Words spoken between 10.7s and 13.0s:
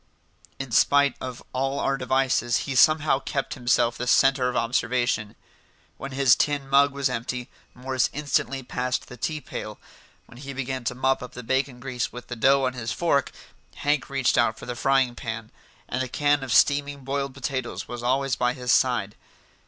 to mop up the bacon grease with the dough on his